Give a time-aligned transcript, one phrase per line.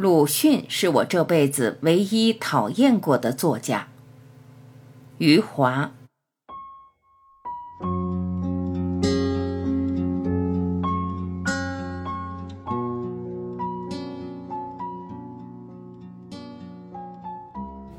[0.00, 3.88] 鲁迅是我这辈子唯一讨厌过的作家。
[5.18, 5.90] 余华。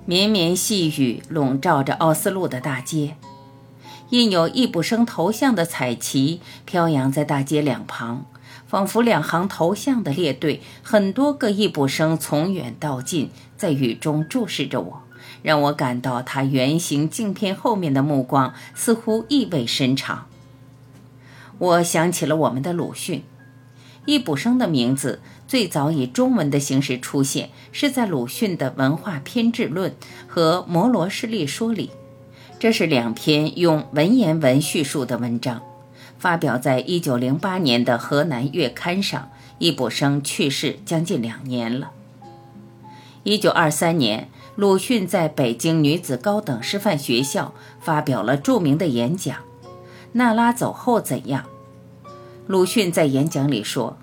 [0.05, 3.18] 绵绵细雨笼罩着奥斯陆的大街，
[4.11, 8.25] 印有易卜生头像的彩旗飘扬在大街两旁。
[8.70, 15.01] 仿佛两行头像的列队，很多个易卜生从远到近，在雨中注视着我，
[15.42, 20.28] 让我感到他圆形镜片后面的目光似乎意味深长。
[21.57, 23.23] 我想起了我们的鲁迅，
[24.05, 29.89] 易卜生的名字最早以中文的形式出现，是在鲁迅的《文化偏执论》
[30.28, 31.89] 和《摩罗诗力说》里，
[32.59, 35.64] 这是两篇用文言文叙述的文章。
[36.19, 41.92] 发表在一九零八年的河南月刊上，易卜生去世将近两年了。
[43.23, 49.38] 一九二三年，鲁迅在北京女子高等师范学校发表了著名的演讲
[50.14, 51.45] 《娜拉走后怎样》。
[52.47, 53.97] 鲁迅在演讲里说：“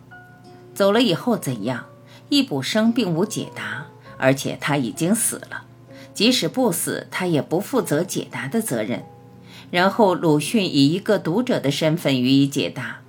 [0.75, 1.87] 走了以后怎样？
[2.29, 5.65] 易卜生并无解答，而且他已经死了。
[6.15, 9.05] 即使不死，他也不负责解答的责任。”
[9.71, 13.01] 然后，鲁迅以一个读者的身份予以解答：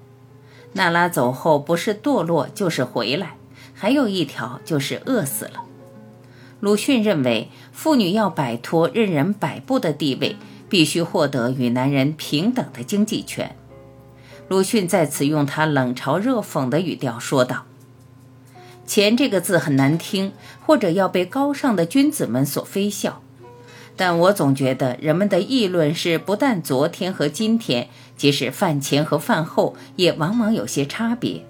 [0.73, 3.37] 娜拉走后，不是堕落就是回来，
[3.73, 5.63] 还有一条就是饿死了。
[6.59, 10.35] 鲁迅认为，妇女要摆脱任人摆布的地位，
[10.67, 13.55] 必须获得与男人平等的经济权。
[14.47, 17.65] 鲁迅在此用他冷嘲热讽的语调说道
[18.87, 20.31] ：“钱这个字很难听，
[20.65, 23.21] 或者要被高尚的君子们所非笑。”
[23.97, 31.43] 但我总觉得人们的议论是不但昨天和今天，即使饭前和饭后，也往往有些差别。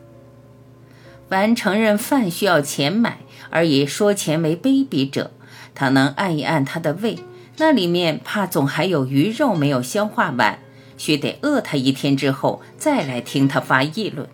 [1.30, 5.32] 凡承认饭需要钱买而以说钱为卑鄙者，
[5.76, 7.20] 他能按一按他的胃，
[7.58, 10.60] 那里面怕总还有鱼肉没有消化完，
[10.98, 14.30] 须得饿他一天之后再来听他发议论。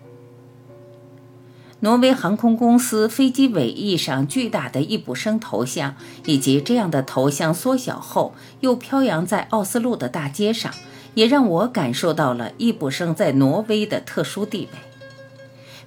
[1.84, 10.72] 挪威航空公司飞机尾翼上巨大的易卜生头像，以及这样的头像缩小后又飘扬在奥斯陆的大街上，
[11.12, 14.78] 也让我感受到了易卜生在挪威的特殊地位。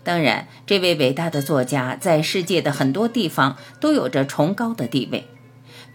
[0.03, 5.25] 当然，这位伟大的作家在世界的很多地方都有着崇高的地位。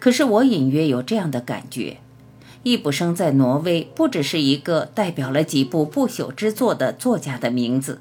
[0.01, 1.99] 可是，我隐约有这样的感觉：
[2.65, 8.01] 易卜生在挪威不只是一个代表了几部不朽之作的作家的名字。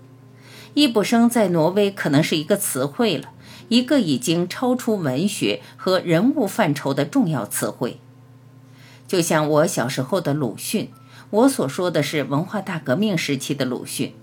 [0.73, 3.29] 易卜生在挪威可能是一个词汇了，
[3.67, 7.99] 一个已经超出文学和人物范畴的重要词汇。
[9.07, 10.89] 就像我小时候的鲁迅，
[11.29, 14.13] 我所说的是文化大革命时期的鲁迅。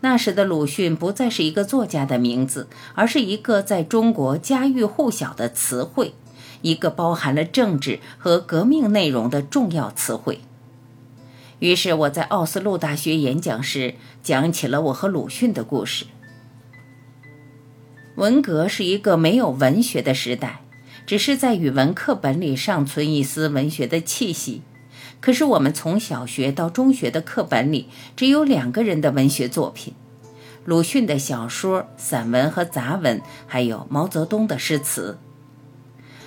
[0.00, 6.14] 那时的鲁迅不再是一个作家的名字，而是一个在中国家喻户晓的词汇，
[6.62, 10.40] 一个包含了政治和革命内容的重要词汇。
[11.60, 16.06] 于是我在奥斯陆大学演讲时，讲起了我和鲁迅的故事。
[18.14, 20.62] 文革是一个没有文学的时代，
[21.06, 24.62] 只是在语文课本里尚存一丝文学的气息。
[25.20, 29.94] 可是我们从小学到中学的课本里，只有两个人的文学作品：
[30.64, 35.18] 鲁迅的小说、散文和杂文，还有毛泽东的诗词。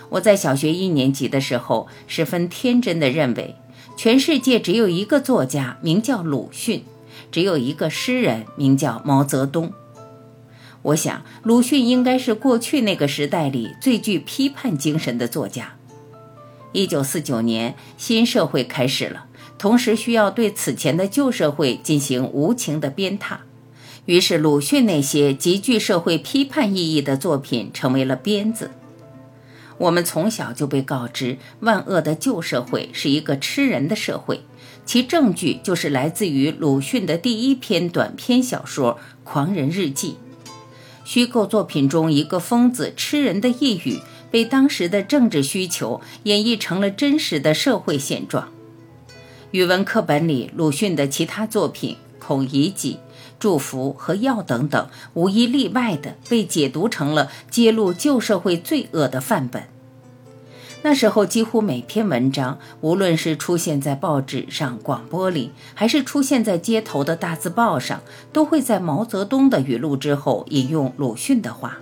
[0.09, 3.56] 我在小学一年级的时候，十分天真的认为。
[4.03, 6.79] 全世界只有一个作家，名叫鲁迅；
[7.31, 9.72] 只有一个诗人，名叫毛泽东。
[10.81, 15.75] 我想，鲁迅应该是过去那个时代里最具批判精神的作家。
[16.72, 19.25] 一九四九年，新社会开始了，
[19.59, 23.38] 同时需要对此前的旧社会进行无情的鞭挞。
[24.07, 28.72] 于是，鲁迅那些极具社会批判意义的作品成为了鞭子。
[29.81, 34.42] 我们从小就被告知，万恶的旧社会是一个吃人的社会，
[34.86, 38.94] 其证据就是来自于鲁迅的第一篇短篇小说
[39.24, 40.18] 《狂人日记》。
[41.03, 48.50] 虚构作品中一个疯子吃人的一语，被当时的政治需求演绎成了真实的社会现状。
[49.50, 52.94] 语文课本里，鲁迅的其他作品《孔乙己》
[53.40, 59.64] 《祝福》和《药》等等，无一例外的被解读成了揭露旧社会罪恶的范本。
[60.83, 68.01] 那时候，几乎每篇文章，无论是出现在报纸上、广播里，还是出现在街头的大字报上，
[68.33, 71.78] 都会在毛泽东的语录之后引用鲁迅的话。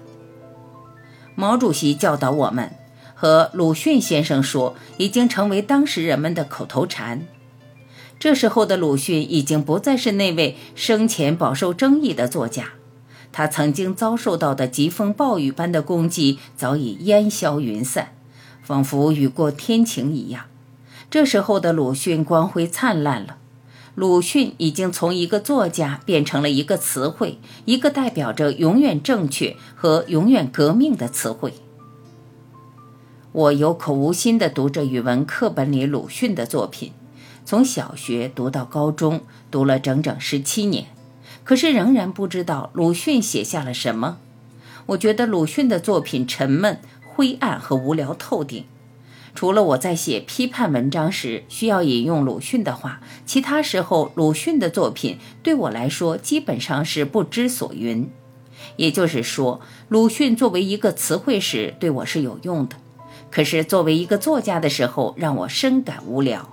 [1.35, 2.73] 毛主席教导我们，
[3.15, 7.25] 和鲁迅先生说，已经成为当时人们的口头禅。
[8.19, 12.73] 这时候的鲁迅已经不再是那位生前饱受争议的作家，
[13.31, 18.09] 他曾经遭受到的疾风暴雨般的攻击早已烟消云散，
[18.69, 20.45] 仿佛雨过天晴一样。
[21.10, 23.38] 这时候的鲁迅光辉灿烂了。
[23.95, 31.56] 鲁迅已经从一个作家变成了一个词汇，一个代表着永远正确和永远革命的词汇。
[33.31, 36.92] 我有口无心地读着语文课本里鲁迅的作品，
[37.44, 40.86] 从小学读到高中，读了整整十七年，
[41.44, 44.19] 可是仍然不知道鲁迅写下了什么。
[44.86, 46.80] 我觉得鲁迅的作品沉闷、
[47.19, 48.63] 灰暗和无聊透顶。
[49.36, 58.10] 除了我在写批判文章时需要引用鲁迅的话，其他时候鲁迅的作品对我来说基本上是不知所云。
[58.77, 62.77] 也就是说，鲁迅作为一个词汇时对我是有用的，
[63.30, 66.50] 可是作为一个作家的时候让我深感无聊。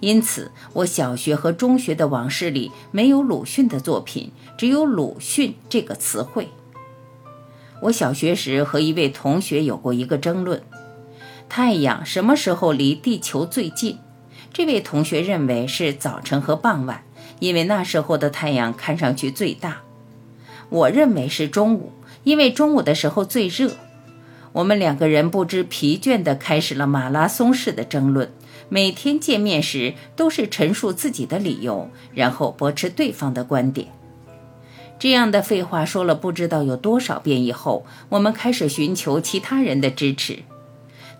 [0.00, 6.48] 因此，我小学和中学的往事里没有鲁迅的作品，只有鲁迅这个词汇。
[7.82, 10.62] 我小学时和一位同学有过一个争论。
[11.48, 13.98] 太阳什么时候离地球最近？
[14.52, 17.02] 这位同学认为是早晨和傍晚，
[17.40, 19.82] 因为那时候的太阳看上去最大。
[20.68, 21.92] 我认为是中午，
[22.22, 23.72] 因为中午的时候最热。
[24.52, 28.30] 我们两个人不知疲倦地开始了马拉松式的争论，
[28.68, 33.88] 每天见面时都是陈述自己的理由，然后驳斥对方的观点。
[35.02, 40.44] 这样的废话说了不知道有多少遍以后，我们开始寻求其他人的支持。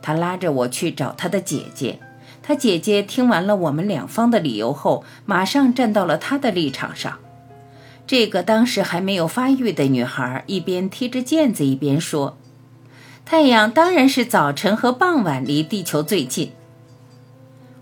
[0.00, 1.98] 他拉着我去找他的姐姐，
[2.44, 7.18] 他姐姐听完了我们两方的理由后，马上站到了他的立场上。
[8.06, 12.38] 这个当时还没有发育的女孩一边踢着毽子，一边说
[13.26, 16.52] ：“太阳当然是早晨和傍晚离地球最近。”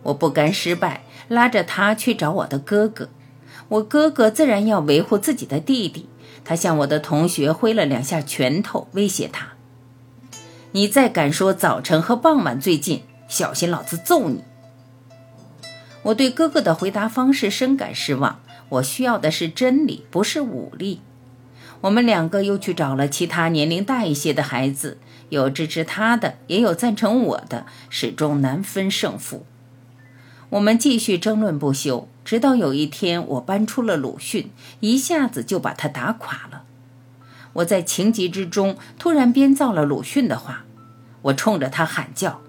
[0.05, 3.11] 我不甘失败，拉着他去找我的哥哥。
[3.71, 6.09] 我哥哥自然要维护自己的弟弟，
[6.45, 9.51] 他向我的同学挥了两下拳头，威胁他。
[10.73, 14.43] 你再敢说早晨和傍晚最近，小心老子揍你！
[16.03, 18.41] 我对哥哥的回答方式深感失望。
[18.71, 21.01] 我需要的是真理，不是武力。
[21.81, 29.45] 我们两个又去找了其他年龄大一些的孩子，有支持他的，也有赞成我的，始终难分胜负。
[30.51, 34.51] 我们继续争论不休，直到有一天，我搬出了鲁迅，
[34.81, 36.65] 一下子就把他打垮了。
[37.55, 40.65] 我在情急之中突然编造了鲁迅的话，
[41.23, 42.41] 我冲着他喊叫：“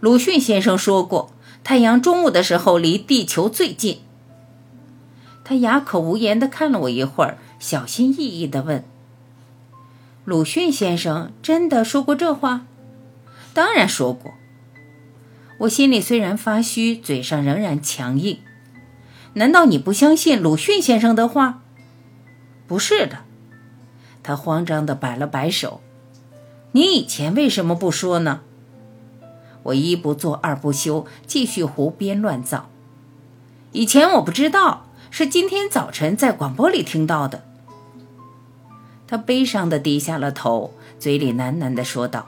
[0.00, 1.32] 鲁迅先生说过，
[1.64, 4.00] 太阳中午的时候离地球最近。”
[5.42, 8.84] 他哑口无言地看了我一会儿，小心翼翼地问
[10.26, 12.66] ：“鲁迅先生真的说过这话
[13.54, 14.34] ？”“当然说过。”
[15.60, 18.38] 我心里虽然发虚，嘴上仍然强硬。
[19.34, 21.62] “难道你不相信鲁迅先生的话
[22.66, 23.18] ？”“不是的。”
[24.22, 25.82] 他慌张地摆了摆手
[26.72, 28.40] ：“你以前为什么不说呢？”
[29.64, 32.70] 我一不做二不休，继续胡编乱造。
[33.72, 37.44] 以前我不知道，是今天早晨在广播里听到的。
[39.06, 42.26] 他悲伤地低下了头，嘴里喃喃地说道：“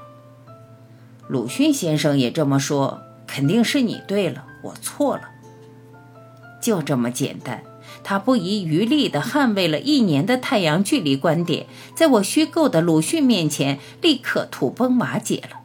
[1.29, 3.01] 鲁迅先生也这么说，
[3.33, 5.23] 肯定是你对了，我错了。
[6.61, 7.63] 就这么简单。”
[8.05, 15.61] 他不遗余力地捍卫了一年的太阳距离观点，在我虚构的鲁迅面前，立刻土崩瓦解了。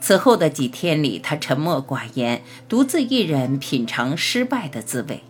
[0.00, 5.22] 此后的几天里，他沉默寡言，独自一人品尝失败的滋味。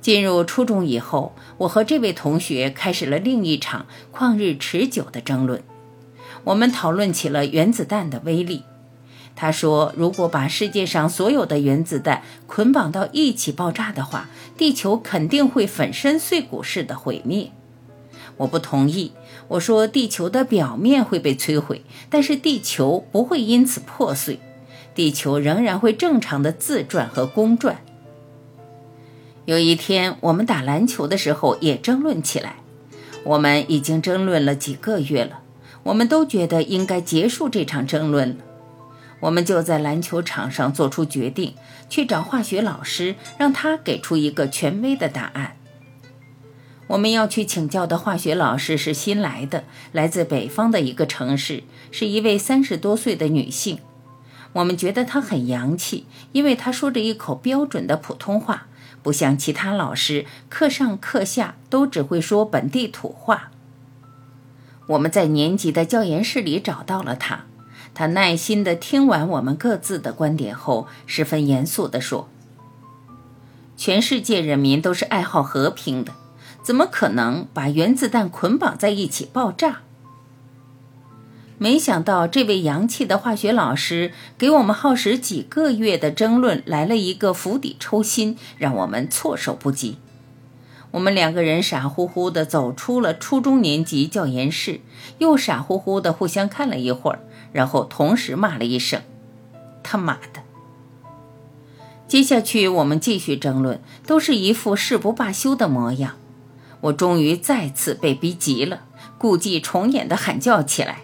[0.00, 5.62] 进入初中以后，我和这位同学开始了另一场旷日持久的争论。
[6.44, 8.62] 我们讨论起了原子弹的威力。
[9.36, 17.50] 他说：“如果把世界上所有的原子弹捆绑到一起爆炸的话，地球肯定会粉身碎骨似的毁灭。”
[18.38, 19.12] 我不同意。
[19.48, 24.38] 我说：“地球的表面会被摧毁，但是地球不会因此破碎，
[24.94, 27.78] 地球仍然会正常的自转和公转。”
[29.46, 32.56] 有一天，我们打篮球的时候也争论起来。
[33.24, 35.40] 我们已经争论了几个月了，
[35.84, 38.36] 我们都觉得应该结束这场争论了。
[39.20, 41.54] 我们就在篮球场上做出决定，
[41.88, 45.56] 去找化学老师，让他给出一个权威的答案。
[46.88, 53.78] 我们要去请教的化学老师是新来的，来自北方的一个城市，是一位三十多岁的女性。
[54.52, 58.66] 我们觉得她很洋气，因为她说着一口标准的普通话，
[59.02, 63.50] 不像其他老师课上课下都只会说本地土话。
[64.88, 67.46] 我们在年级的教研室里找到了他。
[67.94, 72.28] 他耐心地听完我们各自的观点后，十分严肃地说
[73.78, 76.12] ：“全世界人民都是爱好和平的，
[76.62, 79.82] 怎么可能把原子弹捆绑在一起爆炸？
[81.56, 89.98] 没想到这位洋气的化学老师给我们耗时几个月的争论来了一个釜底抽薪，让我们措手不及。
[90.94, 94.80] 我们两个人傻乎乎地走出了初中年级教研室，
[95.18, 97.18] 又傻乎乎地互相看了一会儿，
[97.52, 99.02] 然后同时骂了一声
[99.82, 100.42] ：“他妈的！”
[102.06, 106.14] 接下去我们继续争论，都是一副誓不罢休的模样。
[106.82, 108.82] 我终于再次被逼急了，
[109.18, 110.98] 故伎重演地喊叫起来。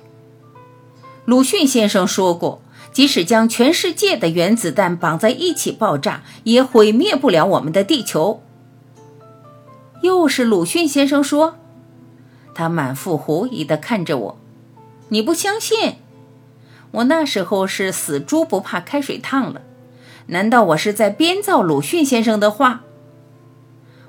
[1.25, 8.45] 鲁迅先生说过：“即使将全世界的原子弹绑在一起爆炸，也毁灭不了我们的地球。”
[10.02, 11.57] 又是鲁迅先生说，
[12.54, 14.38] 他满腹狐疑地看着我
[15.11, 15.97] ：“你不相信？
[16.92, 19.62] 我那时候是死猪不怕开水烫了。
[20.26, 22.83] 难道我是在编造鲁迅先生的话？”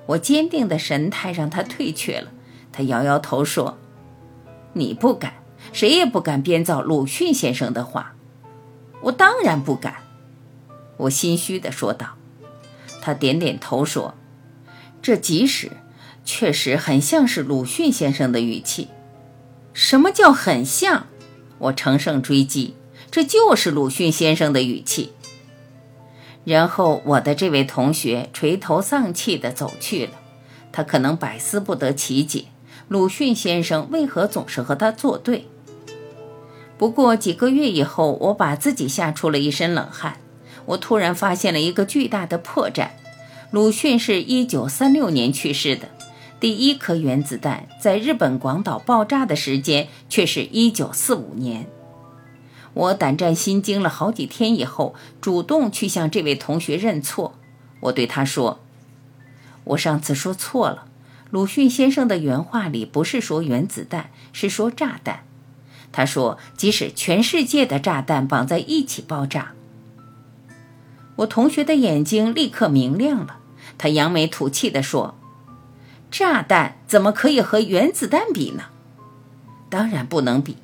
[0.08, 2.30] 我坚定的神态让他退却了。
[2.72, 3.78] 他摇摇头说
[4.74, 5.34] ：“你不敢。”
[5.72, 8.16] 谁也不敢编造鲁迅先生的话，
[9.04, 9.98] 我当然不敢。
[10.98, 12.16] 我心虚的说道。
[13.00, 14.16] 他点点头说
[15.02, 15.72] ：“这即使
[16.24, 18.90] 确实很像是鲁迅先生的语气。
[19.74, 21.08] 什么叫很像？”
[21.60, 22.76] 我乘胜追击
[23.12, 25.14] ：“这就是鲁迅先生的语气。”
[26.44, 30.14] 然后我的这位同学垂头丧气地走去了。
[30.72, 32.46] 他可能百思不得其解，
[32.88, 35.48] 鲁迅先生为何总是和他作对。
[36.78, 40.18] 不过几个月以后，我把自己吓出了一身冷汗。
[40.66, 42.90] 我突然发现了一个巨大的破绽：
[43.52, 45.90] 鲁迅是一九三六年去世的，
[46.40, 51.68] 第一颗原子弹在日本广岛爆炸的时间却是一九四五年。
[52.74, 57.36] 我胆战心惊了好几天以后，主动去向这位同学认错。
[57.82, 58.62] 我对他说
[59.66, 60.86] ：“我上次说错了，
[61.30, 65.26] 鲁迅先生的原话里不是说原子弹，是说炸弹。”
[65.92, 69.52] 他说：“即使全世界的炸弹绑在一起爆炸。”
[71.18, 73.40] 我同学的眼睛立刻明亮了，
[73.82, 75.16] 他扬眉吐气地说
[76.12, 78.66] ：“炸弹怎么可以和原子弹比呢？
[79.72, 80.58] 当然不能比。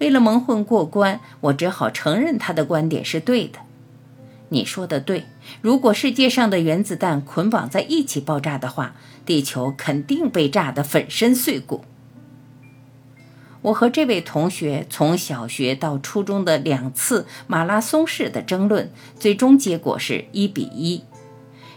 [0.00, 3.60] 为了蒙混过关，我只好承认他的观点是对的。
[4.48, 5.26] 你说的对，
[5.60, 11.84] 如果世界上的原子弹捆绑在一起爆炸的话，地球肯定被炸得粉身碎骨。”
[13.62, 18.90] 我和这位同学从小学到初中的两次马拉松式的争论，
[19.20, 21.04] 最终结果是一比一。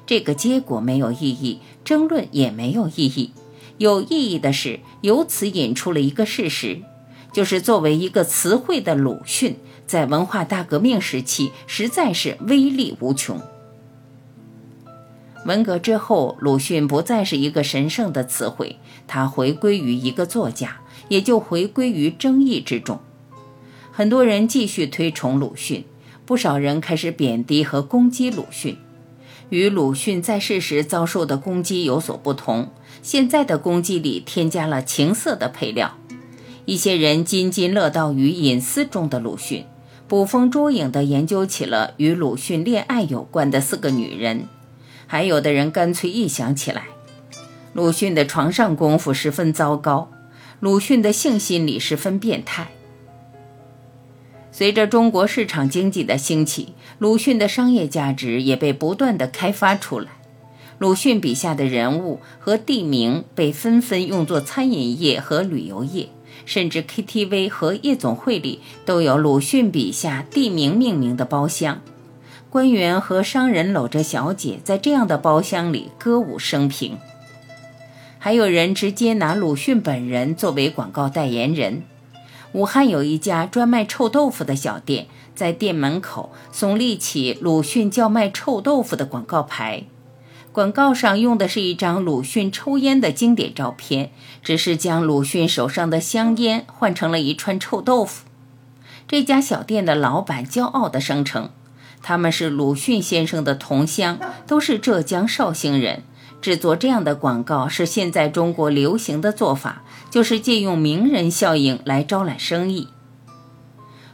[0.06, 3.32] 这个结果没有意义，争论也没有意义。
[3.78, 6.82] 有意义的是，由此引出了一个事实，
[7.32, 9.58] 就是作为一个词汇的鲁迅，
[9.88, 13.42] 在文化大革命时期实在是威力无穷。
[15.46, 20.78] 文革之后，鲁迅不再是一个神圣的词汇，他回归于一个作家。
[21.10, 23.00] 也就回归于争议之中。
[23.92, 25.84] 很多人继续推崇鲁迅，
[26.26, 28.78] 不少人开始贬低和攻击鲁迅。
[29.54, 32.70] 与鲁迅在世时遭受的攻击有所不同，
[33.04, 35.96] 现在的攻击里添加了情色的配料。
[36.66, 39.66] 一些人津津乐道于隐私中的鲁迅，
[40.08, 44.48] 捕风捉影地研究起了与鲁迅恋爱有关的四个女人。
[45.06, 46.86] 还有的人干脆臆想起来，
[47.74, 50.10] 鲁迅的床上功夫十分糟糕。
[50.62, 52.72] 鲁迅的性心理十分变态。
[54.54, 60.12] 随着中国市场经济的兴起，鲁迅的商业价值也被不断的开发出来。
[60.78, 66.10] 鲁迅笔下的人物和地名被纷纷用作餐饮业和旅游业，
[66.46, 71.82] 甚至 KTV 和夜总会里都有鲁迅笔下地名命名的包厢。
[72.52, 77.00] 官员和商人搂着小姐在这样的包厢里歌舞升平。
[78.20, 81.82] 还有人直接拿鲁迅本人作为广告代言人。
[82.54, 89.86] 武汉有一家专卖臭豆腐的小店，在店门口耸立起鲁迅叫卖臭豆腐的广告牌，
[90.52, 94.12] 广告上用的是一张鲁迅抽烟的经典照片，
[94.44, 98.26] 只是将鲁迅手上的香烟换成了一串臭豆腐。
[99.08, 101.50] 这家小店的老板骄傲地声称，
[102.04, 106.04] 他们是鲁迅先生的同乡，都是浙江绍兴人。
[106.44, 109.82] 制作这样的广告是现在中国流行的做法，
[110.12, 112.90] 就是借用名人效应来招揽生意。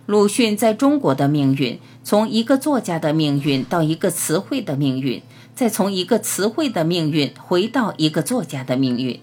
[0.05, 5.23] 鲁迅在中国的命运，从一个作家的命运到一个词汇的命运，
[5.55, 9.19] 再从一个词汇的命运回到一个作家的命运，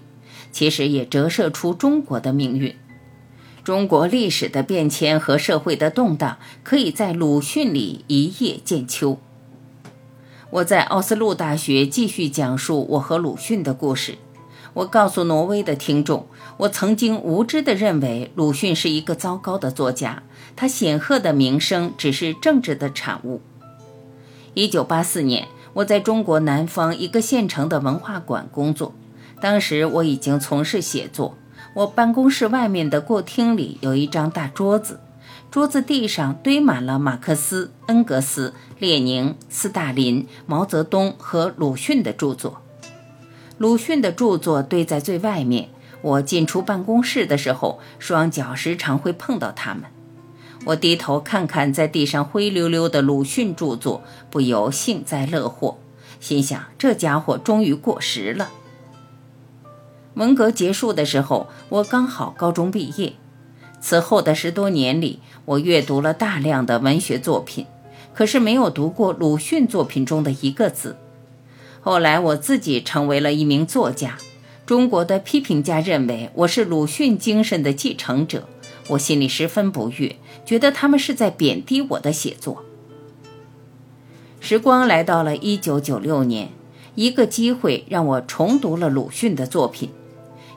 [0.51, 2.75] 其实也折射出中国的命运。
[3.63, 9.21] 中国历史的变迁和社会的动荡，可以在鲁迅里一叶见秋。
[10.51, 14.17] 我在奥斯陆大学继续讲述我和鲁迅的故事。
[14.75, 16.27] 我告诉挪威的听众，
[16.59, 20.23] 我曾经无知地认为鲁迅是一个糟糕的作家，
[20.55, 23.41] 他显赫的名声只是政治的产物。
[24.55, 28.95] 一九八四年，我在中国南方一个县城的文化馆工作，
[29.41, 31.35] 当时我已经从事写作。
[31.75, 35.01] 我办公室外面的过厅里有一张大桌子，
[35.57, 42.61] 桌子地上堆满了马克思、恩格斯、列宁、斯大林、毛泽东和鲁迅的著作。
[43.57, 45.71] 鲁迅的著作堆在最外面，
[46.03, 49.85] 我进出办公室的时候，双脚时常会碰到他们。
[50.67, 55.79] 我低头看看在地上灰溜溜的鲁迅著作，不由幸灾乐祸，
[56.21, 58.51] 心想：这家伙终于过时了。
[60.13, 63.15] 文革结束的时候，我刚好高中毕业。
[63.87, 67.67] 此后的十多年里，我阅读了大量的文学作品，
[68.13, 70.97] 可是没有读过鲁迅作品中的一个字。
[71.81, 74.19] 后来我自己成为了一名作家，
[74.67, 78.49] 中国的批评家认为我是鲁迅精神的继承者，
[78.89, 82.65] 我心里十分不悦，觉得他们是在贬低我的写作。
[84.41, 86.49] 时光来到了一九九六年，
[86.97, 89.91] 一个机会让我重读了鲁迅的作品。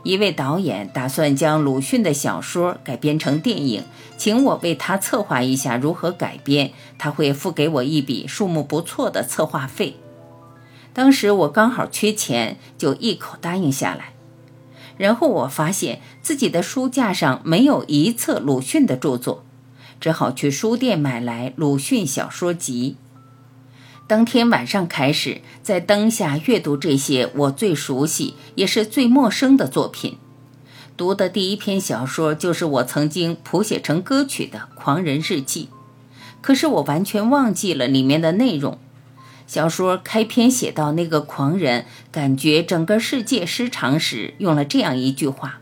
[0.03, 3.83] 一位导演打算将鲁迅的小说改编成电影，
[4.17, 9.97] 请我为他策划一下如何改编，他会付给我一笔数目不错的策划费。
[10.93, 14.13] 当时我刚好缺钱，就一口答应下来。
[14.97, 19.43] 然后我发现自己的书架上没有一册鲁迅的著作，
[19.99, 22.97] 只好去书店买来《鲁迅小说集》。
[24.09, 30.17] 当天晚上开始，在灯下阅读这些我最熟悉也是最陌生的作品。
[30.97, 35.69] 读的第一篇小说就是我曾经谱写成歌曲的《狂人日记》，
[36.41, 38.79] 可是我完全忘记了里面的内容。
[39.45, 45.61] 小说开篇写到那个狂人感觉整个世界失常时，用了这样一句话：“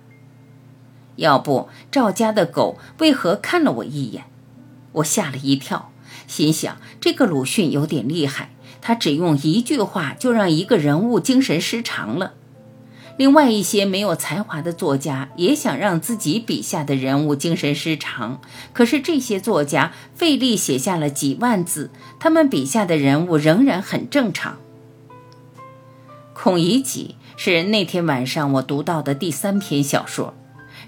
[1.18, 4.24] 要不赵家的狗为何看了我一眼？”
[4.94, 5.92] 我吓了一跳，
[6.28, 12.34] 心想这个鲁迅有点厉害，他只用一句话就让一个人物精神失常了。
[13.18, 18.40] 另外一些没有才华的作家也想让自己笔下的人物精神失常，
[18.74, 24.60] 可是这些作家费力写下了几万字，他们笔下的人物仍然很正常。
[26.34, 30.36] 孔乙己是那天晚上我读到的第三篇小说，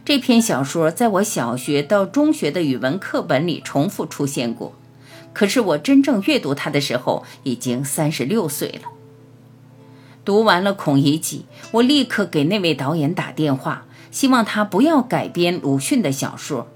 [0.06, 4.76] 这篇小说在我小学到中学的语文课本里重复出现过，
[5.34, 8.90] 可是我真正阅读它的时候已经三十六岁了。
[10.26, 16.68] 读完了《孔乙己》，我立刻给那位导演打电话，希望他不要改编鲁迅的小说。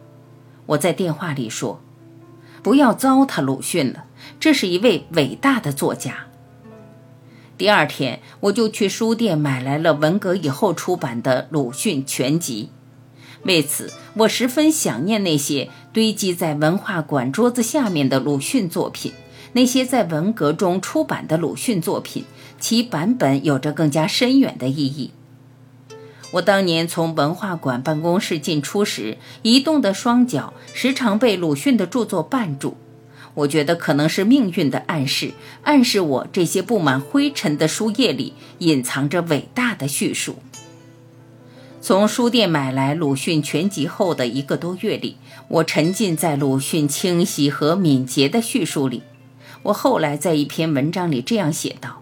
[0.68, 1.82] 我在电话里说
[2.64, 4.06] ：“不要糟蹋鲁迅了，
[4.40, 6.28] 这是一位伟大的作家。”
[7.58, 12.70] 第二天，我就去书店买来了文革以后出版的鲁迅全集。
[13.44, 19.12] 为此，我十分想念那些堆积在文化馆桌子下面的鲁迅作品。
[19.56, 22.26] 那些在文革中出版的鲁迅作品，
[22.60, 25.12] 其版本有着更加深远的意义。
[26.32, 32.78] 我当年从文化馆办公室进出时，移动的双脚时常被鲁迅的著作绊住。
[33.36, 40.38] 我觉得可能是命运的暗示，暗示我这些布满灰尘的书页里隐藏着伟大的叙述。
[41.86, 45.18] 从书店买来鲁迅全集后的一个多月里，
[45.50, 49.04] 我沉浸在鲁迅清晰和敏捷的叙述里。
[49.64, 52.02] 我后来在一篇文章里这样写道：“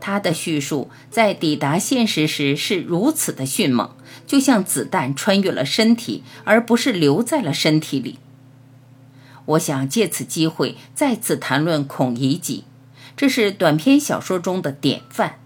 [0.00, 3.90] 他的叙述在抵达现实时是如此的迅猛，
[4.26, 8.18] 就像子弹穿越了身体，而不是留在了身体里。”
[9.44, 12.60] 我想借此机会再次谈论《孔乙己》，
[13.14, 15.40] 这是短篇小说中的典范。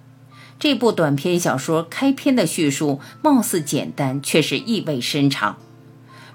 [0.59, 5.57] 这部短篇小说开篇的叙述貌似简单，却是意味深长。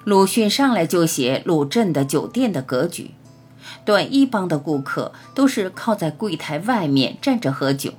[0.05, 3.11] 鲁迅上来就写鲁镇的酒店的格局。
[3.85, 7.93] 短衣帮的顾客都是靠在柜台外面站着喝酒，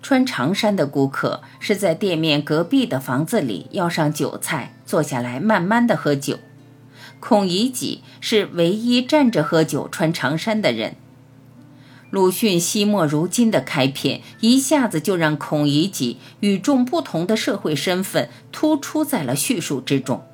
[0.00, 6.38] 穿长衫的顾客是在店面隔壁的房子里要上酒菜，坐下来慢慢的喝酒。
[7.18, 10.94] 孔乙己是唯一站着喝酒、穿长衫的人。
[12.10, 20.24] 鲁迅惜墨如金的开篇，一下子就让孔乙己与众不同的社会身份突出在了叙述之中。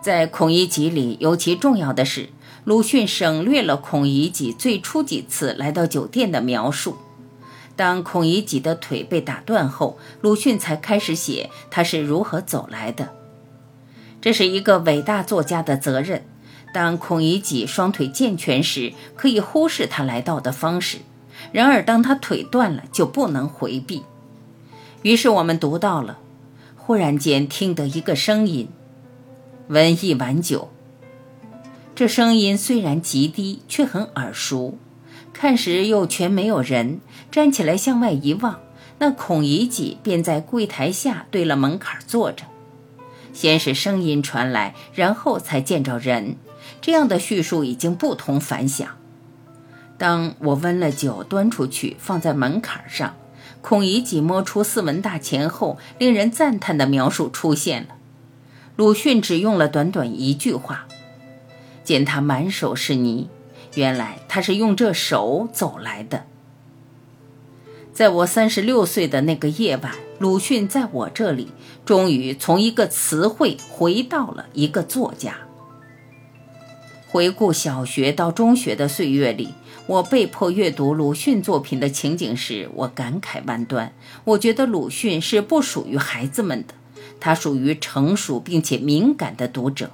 [0.00, 2.30] 在孔乙己里，尤其重要的是。
[2.64, 6.96] 鲁迅省略了孔乙己最初几次来到酒店的描述。
[7.74, 13.14] 当孔乙己的腿被打断后，鲁迅才开始写他是如何走来的。
[14.20, 16.26] 这是一个伟大作家的责任。
[16.72, 20.98] 当孔乙己双腿健全时，可以忽视他来到的方式；
[21.52, 24.02] 然而当他腿断了，就不能回避。
[25.02, 26.18] 于是我们读到了，
[26.76, 28.68] 忽然间听得一个声音
[29.68, 30.70] ：“闻一碗酒。”
[31.96, 34.78] 这声音虽然极低，却很耳熟。
[35.32, 38.60] 看时又全没有人，站起来向外一望，
[38.98, 42.44] 那孔乙己便在柜台下对了门槛坐着。
[43.32, 46.36] 先是声音传来，然后才见着人。
[46.80, 48.88] 这样的叙述已经不同凡响。
[49.98, 53.16] 当我温了酒端出去，放在门槛上，
[53.60, 57.96] 孔乙己摸出四文大钱后，令人赞叹的描述出现了。
[58.76, 60.86] 鲁迅只用了短短一句话
[61.84, 63.28] ：“见他满手是泥，
[63.74, 66.24] 原来他是用这手走来的。”
[67.92, 71.48] 在我三十六岁的那个夜晚，鲁迅在我这里，
[71.84, 75.36] 终于从一个词汇回到了一个作家。
[77.12, 79.48] 回顾小学到中学的岁月里，
[79.88, 83.92] 我被迫阅读鲁迅作品的情景时，我感慨万端。
[84.22, 86.74] 我觉得鲁迅是不属于孩子们的，
[87.18, 89.90] 他属于成熟并且敏感的读者。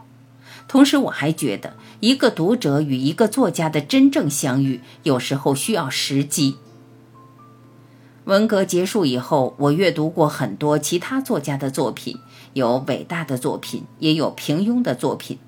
[0.68, 6.56] 同时，我还觉得一个读者与一个作家的真正相遇，有时候需要时机。
[8.24, 12.18] 文革结束以后，我阅读过很多其他作家的作品，
[12.52, 15.38] 有伟大的作品，也有平庸的作品。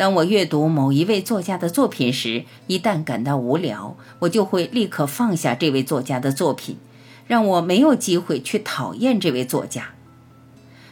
[0.00, 6.78] 当我阅读某一位作家的作品时，一旦感到无聊，我就会立刻放下这位作家的作品，
[7.26, 9.90] 让我没有机会去讨厌这位作家。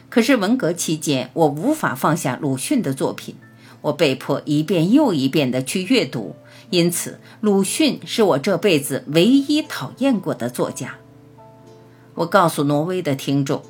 [0.09, 3.33] 可是文革期间，我无法放下鲁迅的作品，
[3.81, 6.35] 我被迫一遍又一遍地去阅读，
[6.69, 10.97] 因此鲁迅是我这辈子唯一讨厌过的作家。
[12.13, 13.63] 我告诉挪威的听众。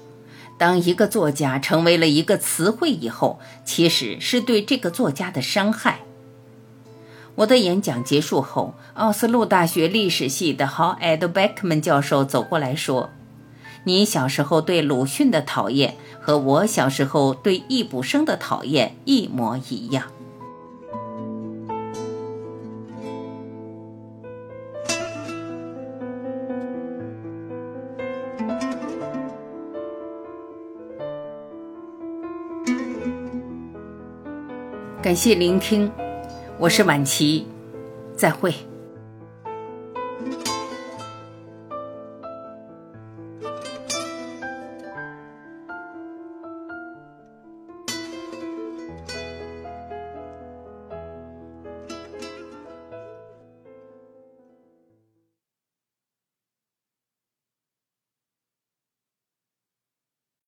[0.59, 6.01] 当一个作家成为了一个词汇以后，其实是对这个作家的伤害。
[7.35, 13.09] 我的演讲结束后，奥斯陆大学历史系的 h a Ed Beckman 教授走过来说
[13.85, 20.11] ：“你小时候对鲁迅的讨厌和我小时候对易卜生的讨厌一模一样。”
[35.09, 35.91] 感谢聆听，
[36.59, 37.47] 我是晚琪，
[38.15, 38.53] 再会。